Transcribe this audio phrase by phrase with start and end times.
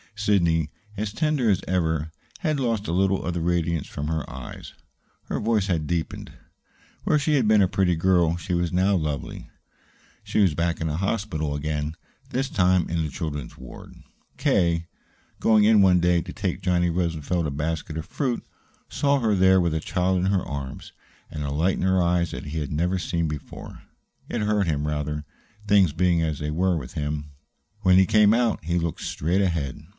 [0.15, 4.73] Sidney, as tender as ever, had lost a little of the radiance from her eyes;
[5.25, 6.31] her voice had deepened.
[7.03, 9.49] Where she had been a pretty girl, she was now lovely.
[10.23, 11.95] She was back in the hospital again,
[12.29, 13.95] this time in the children's ward.
[14.37, 14.87] K.,
[15.39, 18.43] going in one day to take Johnny Rosenfeld a basket of fruit,
[18.89, 20.93] saw her there with a child in her arms,
[21.31, 23.83] and a light in her eyes that he had never seen before.
[24.29, 25.25] It hurt him, rather
[25.67, 27.31] things being as they were with him.
[27.81, 29.81] When he came out he looked straight ahead.